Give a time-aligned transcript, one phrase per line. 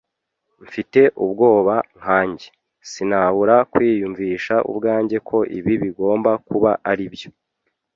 [0.65, 2.47] Mfite ubwoba nkanjye,
[2.89, 7.29] sinabura kwiyumvisha ubwanjye ko ibi bigomba kuba aribyo